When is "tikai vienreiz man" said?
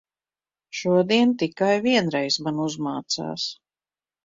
1.43-2.65